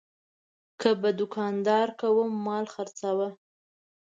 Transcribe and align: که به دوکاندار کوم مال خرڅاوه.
که 0.79 0.89
به 1.01 1.09
دوکاندار 1.19 1.87
کوم 1.99 2.31
مال 2.45 2.65
خرڅاوه. 2.73 3.29